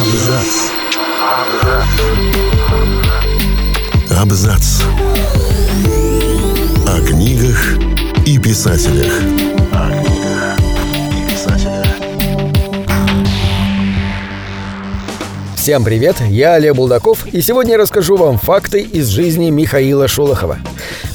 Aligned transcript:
Абзац. 0.00 0.52
Абзац. 4.10 4.82
О 6.86 7.00
книгах 7.06 7.74
и 8.26 8.38
писателях. 8.38 9.59
Всем 15.70 15.84
привет, 15.84 16.16
я 16.28 16.54
Олег 16.54 16.74
Булдаков, 16.74 17.28
и 17.32 17.40
сегодня 17.40 17.74
я 17.74 17.78
расскажу 17.78 18.16
вам 18.16 18.38
факты 18.38 18.80
из 18.80 19.06
жизни 19.06 19.50
Михаила 19.50 20.08
Шолохова. 20.08 20.58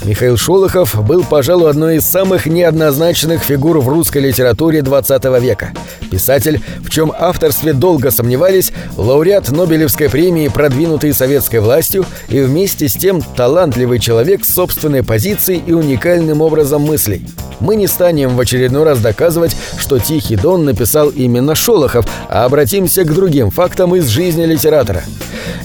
Михаил 0.05 0.37
Шолохов 0.37 1.05
был, 1.05 1.25
пожалуй, 1.25 1.69
одной 1.69 1.97
из 1.97 2.05
самых 2.05 2.45
неоднозначных 2.45 3.43
фигур 3.43 3.79
в 3.79 3.89
русской 3.89 4.19
литературе 4.19 4.81
20 4.81 5.25
века. 5.41 5.73
Писатель, 6.09 6.61
в 6.79 6.89
чем 6.89 7.11
авторстве 7.19 7.73
долго 7.73 8.11
сомневались, 8.11 8.71
лауреат 8.95 9.51
Нобелевской 9.51 10.09
премии, 10.09 10.47
продвинутый 10.47 11.11
советской 11.11 11.59
властью, 11.59 12.05
и 12.29 12.39
вместе 12.39 12.87
с 12.87 12.93
тем 12.93 13.21
талантливый 13.21 13.99
человек 13.99 14.45
с 14.45 14.53
собственной 14.53 15.03
позицией 15.03 15.61
и 15.67 15.73
уникальным 15.73 16.39
образом 16.39 16.83
мыслей. 16.83 17.27
Мы 17.59 17.75
не 17.75 17.87
станем 17.87 18.35
в 18.35 18.39
очередной 18.39 18.83
раз 18.83 18.99
доказывать, 18.99 19.55
что 19.77 19.99
«Тихий 19.99 20.35
дон» 20.35 20.65
написал 20.65 21.09
именно 21.09 21.55
Шолохов, 21.55 22.05
а 22.29 22.45
обратимся 22.45 23.03
к 23.03 23.13
другим 23.13 23.51
фактам 23.51 23.95
из 23.95 24.07
жизни 24.07 24.45
литератора. 24.45 25.03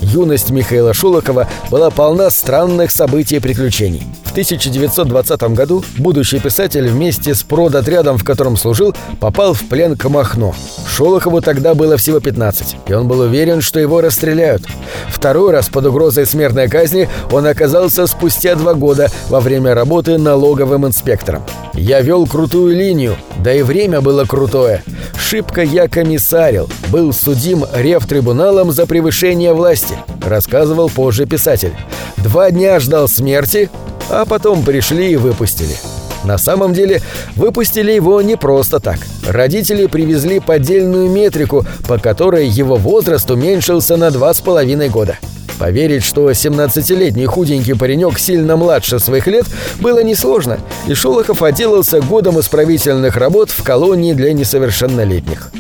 Юность 0.01 0.51
Михаила 0.51 0.95
Шолохова 0.95 1.49
была 1.71 1.91
полна 1.91 2.31
странных 2.31 2.91
событий 2.91 3.37
и 3.37 3.41
приключений. 3.41 4.03
В 4.25 4.31
1920 4.33 5.43
году 5.55 5.85
будущий 5.99 6.39
писатель 6.39 6.89
вместе 6.89 7.35
с 7.35 7.43
продотрядом, 7.43 8.17
в 8.17 8.25
котором 8.25 8.57
служил, 8.57 8.95
попал 9.19 9.55
в 9.55 9.63
плен 9.69 9.97
к 9.97 10.09
Махно. 10.09 10.55
Шолохову 10.89 11.41
тогда 11.41 11.75
было 11.75 11.97
всего 11.97 12.21
15, 12.21 12.77
и 12.87 12.93
он 12.93 13.09
был 13.09 13.21
уверен, 13.21 13.61
что 13.61 13.81
его 13.81 14.01
расстреляют. 14.01 14.63
Второй 15.09 15.51
раз 15.53 15.69
под 15.69 15.87
угрозой 15.87 16.27
смертной 16.27 16.69
казни 16.69 17.09
он 17.33 17.47
оказался 17.47 18.07
спустя 18.07 18.55
два 18.55 18.75
года 18.75 19.11
во 19.29 19.41
время 19.41 19.75
работы 19.75 20.17
налоговым 20.17 20.87
инспектором. 20.87 21.43
«Я 21.75 22.01
вел 22.01 22.27
крутую 22.27 22.77
линию, 22.77 23.17
да 23.39 23.53
и 23.53 23.63
время 23.63 24.01
было 24.01 24.25
крутое. 24.25 24.85
Шибко 25.21 25.63
я 25.63 25.87
комиссарил, 25.87 26.69
был 26.89 27.13
судим 27.13 27.65
ревтрибуналом 27.73 28.73
за 28.73 28.87
превышение 28.87 29.53
власти», 29.53 29.95
рассказывал 30.25 30.89
позже 30.89 31.27
писатель. 31.27 31.75
«Два 32.17 32.51
дня 32.51 32.81
ждал 32.81 33.07
смерти, 33.07 33.71
а 34.09 34.25
потом 34.25 34.65
пришли 34.65 35.13
и 35.13 35.17
выпустили. 35.17 35.77
На 36.25 36.37
самом 36.37 36.73
деле, 36.73 37.01
выпустили 37.37 37.93
его 37.93 38.21
не 38.23 38.37
просто 38.37 38.81
так. 38.81 38.99
Родители 39.27 39.87
привезли 39.87 40.41
поддельную 40.41 41.09
метрику, 41.09 41.65
по 41.87 41.99
которой 41.99 42.49
его 42.49 42.77
возраст 42.77 43.31
уменьшился 43.31 43.97
на 43.97 44.11
два 44.11 44.35
с 44.35 44.41
половиной 44.41 44.89
года. 44.89 45.19
Поверить, 45.61 46.05
что 46.05 46.31
17-летний 46.31 47.27
худенький 47.27 47.75
паренек 47.75 48.19
сильно 48.19 48.57
младше 48.57 48.99
своих 48.99 49.27
лет, 49.27 49.45
было 49.79 50.03
несложно, 50.03 50.59
и 50.89 50.95
Шолохов 50.95 51.43
отделался 51.43 52.01
годом 52.01 52.41
исправительных 52.41 53.17
работ 53.19 53.51
в 53.51 53.63
колонии 53.63 54.15
для 54.15 54.33
несовершеннолетних. 54.33 55.51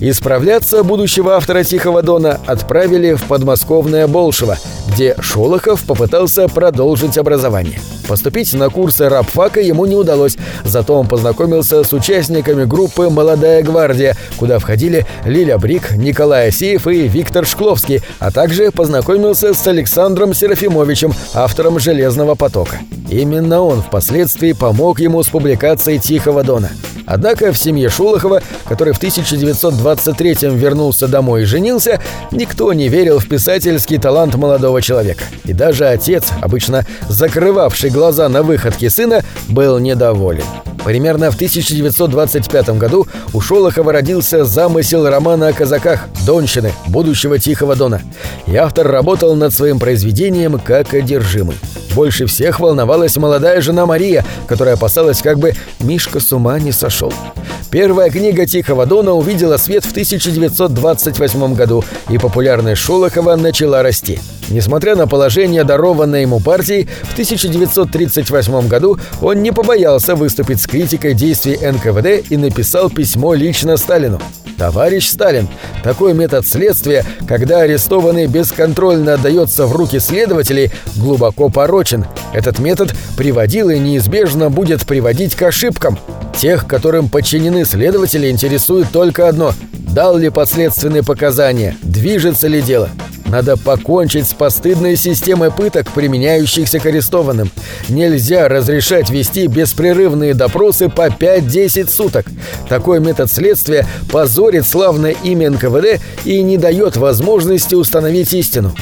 Исправляться 0.00 0.82
будущего 0.82 1.36
автора 1.36 1.64
«Тихого 1.64 2.02
дона» 2.02 2.40
отправили 2.46 3.12
в 3.12 3.24
подмосковное 3.24 4.06
Болшево, 4.06 4.56
где 4.88 5.14
Шолохов 5.20 5.84
попытался 5.84 6.48
продолжить 6.48 7.18
образование. 7.18 7.78
Поступить 8.08 8.52
на 8.54 8.68
курсы 8.70 9.08
рабфака 9.08 9.60
ему 9.60 9.86
не 9.86 9.96
удалось, 9.96 10.36
зато 10.64 10.94
он 10.94 11.08
познакомился 11.08 11.82
с 11.82 11.92
участниками 11.92 12.64
группы 12.64 13.08
«Молодая 13.10 13.62
гвардия», 13.62 14.16
куда 14.36 14.58
входили 14.58 15.06
Лиля 15.24 15.58
Брик, 15.58 15.92
Николай 15.96 16.48
Асеев 16.48 16.86
и 16.86 17.08
Виктор 17.08 17.46
Шкловский, 17.46 18.02
а 18.18 18.30
также 18.30 18.70
познакомился 18.70 19.54
с 19.54 19.66
Александром 19.66 20.34
Серафимовичем, 20.34 21.12
автором 21.34 21.80
«Железного 21.80 22.34
потока». 22.34 22.78
Именно 23.10 23.62
он 23.62 23.82
впоследствии 23.82 24.52
помог 24.52 25.00
ему 25.00 25.22
с 25.22 25.28
публикацией 25.28 25.98
«Тихого 25.98 26.42
дона». 26.42 26.70
Однако 27.06 27.52
в 27.52 27.58
семье 27.58 27.88
Шолохова, 27.88 28.42
который 28.68 28.92
в 28.92 29.00
1923-м 29.00 30.56
вернулся 30.56 31.08
домой 31.08 31.42
и 31.42 31.46
женился, 31.46 32.00
никто 32.32 32.72
не 32.72 32.88
верил 32.88 33.18
в 33.18 33.28
писательский 33.28 33.98
талант 33.98 34.34
молодого 34.34 34.82
человека. 34.82 35.24
И 35.44 35.52
даже 35.52 35.86
отец, 35.86 36.26
обычно 36.42 36.84
закрывавший 37.08 37.90
глаза 37.90 38.28
на 38.28 38.42
выходки 38.42 38.88
сына, 38.88 39.22
был 39.48 39.78
недоволен. 39.78 40.44
Примерно 40.84 41.32
в 41.32 41.34
1925 41.34 42.70
году 42.78 43.08
у 43.32 43.40
Шолохова 43.40 43.92
родился 43.92 44.44
замысел 44.44 45.08
романа 45.08 45.48
о 45.48 45.52
казаках 45.52 46.06
«Донщины», 46.24 46.72
будущего 46.86 47.38
Тихого 47.40 47.74
Дона. 47.74 48.02
И 48.46 48.54
автор 48.54 48.86
работал 48.86 49.34
над 49.34 49.52
своим 49.52 49.80
произведением 49.80 50.60
как 50.60 50.94
одержимый. 50.94 51.56
Больше 51.96 52.26
всех 52.26 52.60
волновалась 52.60 53.16
молодая 53.16 53.62
жена 53.62 53.86
Мария, 53.86 54.22
которая 54.46 54.74
опасалась, 54.74 55.22
как 55.22 55.38
бы 55.38 55.54
Мишка 55.80 56.20
с 56.20 56.30
ума 56.30 56.58
не 56.58 56.70
сошел. 56.70 57.10
Первая 57.70 58.10
книга 58.10 58.44
Тихого 58.44 58.84
Дона 58.84 59.12
увидела 59.12 59.56
свет 59.56 59.82
в 59.82 59.92
1928 59.92 61.54
году, 61.54 61.82
и 62.10 62.18
популярность 62.18 62.82
Шолохова 62.82 63.36
начала 63.36 63.82
расти. 63.82 64.18
Несмотря 64.50 64.94
на 64.94 65.06
положение, 65.06 65.64
дарованное 65.64 66.20
ему 66.20 66.38
партией, 66.38 66.86
в 67.04 67.12
1938 67.14 68.68
году 68.68 68.98
он 69.22 69.42
не 69.42 69.50
побоялся 69.50 70.14
выступить 70.16 70.60
с 70.60 70.66
критикой 70.66 71.14
действий 71.14 71.56
НКВД 71.56 72.30
и 72.30 72.36
написал 72.36 72.90
письмо 72.90 73.32
лично 73.32 73.78
Сталину. 73.78 74.20
«Товарищ 74.58 75.08
Сталин, 75.08 75.48
такой 75.84 76.14
метод 76.14 76.46
следствия, 76.46 77.04
когда 77.26 77.60
арестованный 77.60 78.26
бесконтрольно 78.26 79.14
отдается 79.14 79.66
в 79.66 79.76
руки 79.76 79.98
следователей, 79.98 80.70
глубоко 80.96 81.48
порочен. 81.48 82.06
Этот 82.32 82.58
метод 82.58 82.94
приводил 83.16 83.70
и 83.70 83.78
неизбежно 83.78 84.50
будет 84.50 84.86
приводить 84.86 85.34
к 85.34 85.42
ошибкам. 85.42 85.98
Тех, 86.38 86.66
которым 86.66 87.08
подчинены 87.08 87.64
следователи, 87.64 88.30
интересует 88.30 88.88
только 88.92 89.28
одно– 89.28 89.52
дал 89.96 90.18
ли 90.18 90.28
подследственные 90.28 91.02
показания, 91.02 91.74
движется 91.82 92.48
ли 92.48 92.60
дело. 92.60 92.90
Надо 93.28 93.56
покончить 93.56 94.28
с 94.28 94.34
постыдной 94.34 94.96
системой 94.96 95.50
пыток, 95.50 95.90
применяющихся 95.92 96.78
к 96.78 96.86
арестованным. 96.86 97.50
Нельзя 97.88 98.48
разрешать 98.48 99.10
вести 99.10 99.46
беспрерывные 99.46 100.34
допросы 100.34 100.88
по 100.88 101.08
5-10 101.08 101.90
суток. 101.90 102.26
Такой 102.68 103.00
метод 103.00 103.30
следствия 103.30 103.86
позорит 104.10 104.66
славное 104.66 105.14
имя 105.22 105.50
НКВД 105.50 106.00
и 106.24 106.42
не 106.42 106.56
дает 106.56 106.96
возможности 106.96 107.74
установить 107.74 108.32
истину. 108.32 108.74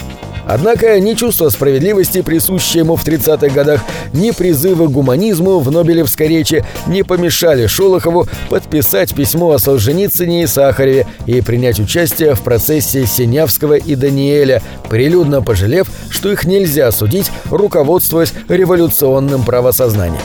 Однако 0.47 0.99
ни 1.01 1.15
чувство 1.15 1.49
справедливости, 1.49 2.23
присущее 2.23 2.83
ему 2.83 2.97
в 2.97 3.07
30-х 3.07 3.49
годах, 3.55 3.81
ни 4.13 4.31
призывы 4.31 4.89
к 4.89 4.91
гуманизму 4.91 5.59
в 5.61 5.71
Нобелевской 5.71 6.29
речи 6.29 6.65
не 6.87 7.03
помешали 7.03 7.67
Шолохову 7.67 8.27
подписать 8.51 9.15
письмо 9.15 9.53
о 9.53 9.59
Солженицыне 9.59 10.43
и 10.43 10.47
Сахареве 10.47 11.07
и 11.27 11.41
принять 11.41 11.81
участие 11.81 12.35
в 12.35 12.43
процессе 12.43 13.07
Синявского 13.07 13.75
и 13.75 13.95
Даниэля, 13.95 14.63
прилюдно 14.89 15.43
пожалев, 15.43 15.89
что 16.11 16.31
их 16.31 16.45
нельзя 16.45 16.91
судить, 16.93 17.31
руководствуясь 17.51 18.35
революционным 18.49 19.43
правосознанием. 19.45 20.23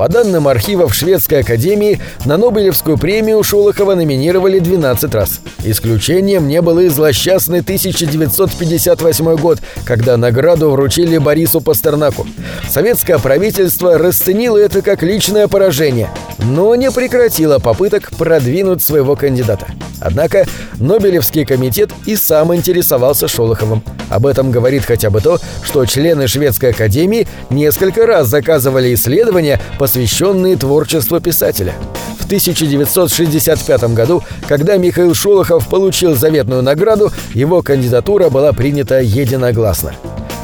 По 0.00 0.08
данным 0.08 0.48
архивов 0.48 0.94
Шведской 0.94 1.40
Академии, 1.40 2.00
на 2.24 2.38
Нобелевскую 2.38 2.96
премию 2.96 3.42
Шолохова 3.42 3.94
номинировали 3.94 4.58
12 4.58 5.14
раз. 5.14 5.42
Исключением 5.62 6.48
не 6.48 6.62
был 6.62 6.78
и 6.78 6.88
злосчастный 6.88 7.58
1958 7.58 9.36
год, 9.36 9.58
когда 9.84 10.16
награду 10.16 10.70
вручили 10.70 11.18
Борису 11.18 11.60
Пастернаку. 11.60 12.26
Советское 12.66 13.18
правительство 13.18 13.98
расценило 13.98 14.56
это 14.56 14.80
как 14.80 15.02
личное 15.02 15.48
поражение, 15.48 16.08
но 16.42 16.74
не 16.74 16.90
прекратило 16.90 17.58
попыток 17.58 18.10
продвинуть 18.16 18.82
своего 18.82 19.16
кандидата. 19.16 19.66
Однако 20.00 20.46
Нобелевский 20.78 21.44
комитет 21.44 21.90
и 22.06 22.16
сам 22.16 22.54
интересовался 22.54 23.28
Шолоховым. 23.28 23.82
Об 24.08 24.26
этом 24.26 24.50
говорит 24.50 24.84
хотя 24.84 25.10
бы 25.10 25.20
то, 25.20 25.38
что 25.62 25.84
члены 25.84 26.26
Шведской 26.26 26.70
академии 26.70 27.28
несколько 27.50 28.06
раз 28.06 28.28
заказывали 28.28 28.94
исследования, 28.94 29.60
посвященные 29.78 30.56
творчеству 30.56 31.20
писателя. 31.20 31.74
В 32.18 32.24
1965 32.24 33.94
году, 33.94 34.22
когда 34.48 34.76
Михаил 34.76 35.14
Шолохов 35.14 35.68
получил 35.68 36.14
заветную 36.14 36.62
награду, 36.62 37.12
его 37.34 37.62
кандидатура 37.62 38.30
была 38.30 38.52
принята 38.52 39.00
единогласно. 39.00 39.94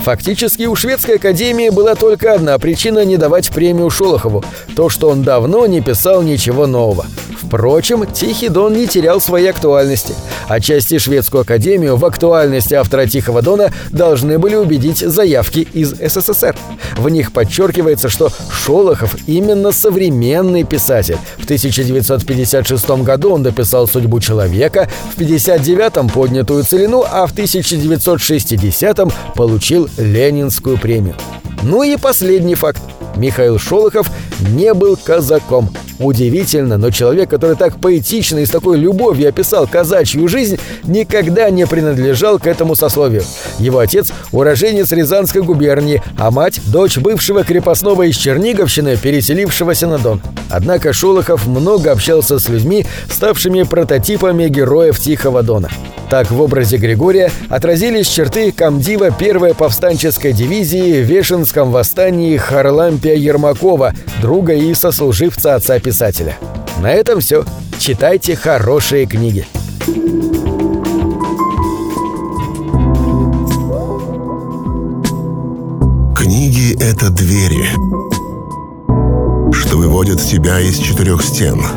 Фактически 0.06 0.66
у 0.66 0.76
Шведской 0.76 1.16
академии 1.16 1.68
была 1.68 1.96
только 1.96 2.32
одна 2.32 2.56
причина 2.60 3.04
не 3.04 3.16
давать 3.16 3.50
премию 3.50 3.90
Шолохову– 3.90 4.44
то, 4.76 4.88
что 4.88 5.08
он 5.08 5.24
давно 5.24 5.66
не 5.66 5.80
писал 5.80 6.22
ничего 6.22 6.68
нового. 6.68 7.06
Впрочем, 7.42 8.04
Тихий 8.12 8.48
Дон 8.48 8.74
не 8.74 8.86
терял 8.86 9.20
своей 9.20 9.48
актуальности. 9.48 10.14
Отчасти 10.48 10.98
шведскую 10.98 11.42
академию 11.42 11.96
в 11.96 12.04
актуальности 12.04 12.74
автора 12.74 13.06
Тихого 13.06 13.40
Дона 13.40 13.72
должны 13.90 14.38
были 14.38 14.54
убедить 14.54 14.98
заявки 14.98 15.66
из 15.72 15.90
СССР. 15.90 16.56
В 16.96 17.08
них 17.08 17.32
подчеркивается, 17.32 18.08
что 18.08 18.30
Шолохов 18.50 19.16
именно 19.26 19.72
современный 19.72 20.64
писатель. 20.64 21.18
В 21.38 21.44
1956 21.44 22.90
году 23.02 23.32
он 23.32 23.42
дописал 23.42 23.86
«Судьбу 23.86 24.20
человека», 24.20 24.88
в 25.14 25.20
1959-м 25.20 26.08
«Поднятую 26.10 26.64
целину», 26.64 27.04
а 27.08 27.26
в 27.26 27.34
1960-м 27.34 29.12
получил 29.34 29.88
Ленинскую 29.96 30.78
премию. 30.78 31.14
Ну 31.62 31.82
и 31.82 31.96
последний 31.96 32.54
факт. 32.54 32.82
Михаил 33.16 33.58
Шолохов 33.58 34.10
не 34.50 34.74
был 34.74 34.96
казаком. 34.96 35.70
Удивительно, 35.98 36.76
но 36.76 36.90
человек, 36.90 37.30
который 37.30 37.56
так 37.56 37.80
поэтично 37.80 38.38
и 38.38 38.46
с 38.46 38.50
такой 38.50 38.78
любовью 38.78 39.28
описал 39.28 39.66
казачью 39.66 40.28
жизнь, 40.28 40.58
никогда 40.84 41.48
не 41.48 41.66
принадлежал 41.66 42.38
к 42.38 42.46
этому 42.46 42.74
сословию. 42.74 43.24
Его 43.58 43.78
отец– 43.78 44.12
уроженец 44.32 44.92
Рязанской 44.92 45.40
губернии, 45.40 46.02
а 46.18 46.30
мать– 46.30 46.60
дочь 46.66 46.98
бывшего 46.98 47.44
крепостного 47.44 48.02
из 48.02 48.16
Черниговщины, 48.16 48.96
переселившегося 48.96 49.86
на 49.86 49.98
Дон. 49.98 50.20
Однако 50.50 50.92
Шолохов 50.92 51.46
много 51.46 51.92
общался 51.92 52.38
с 52.38 52.48
людьми, 52.48 52.84
ставшими 53.10 53.62
прототипами 53.62 54.48
героев 54.48 55.00
Тихого 55.00 55.42
Дона. 55.42 55.70
Так 56.08 56.30
в 56.30 56.40
образе 56.40 56.76
Григория 56.76 57.30
отразились 57.48 58.08
черты 58.08 58.52
комдива 58.52 59.10
первой 59.10 59.54
повстанческой 59.54 60.32
дивизии 60.32 61.02
в 61.02 61.04
Вешенском 61.04 61.72
восстании 61.72 62.36
Харлампия 62.36 63.14
Ермакова, 63.14 63.92
друга 64.22 64.54
и 64.54 64.72
сослуживца 64.74 65.56
отца 65.56 65.78
писателя. 65.80 66.36
На 66.80 66.92
этом 66.92 67.20
все. 67.20 67.44
Читайте 67.78 68.36
хорошие 68.36 69.06
книги. 69.06 69.46
Книги— 76.16 76.74
это 76.80 77.10
двери, 77.10 77.66
что 79.52 79.76
выводят 79.76 80.20
тебя 80.20 80.60
из 80.60 80.78
четырех 80.78 81.22
стен— 81.22 81.62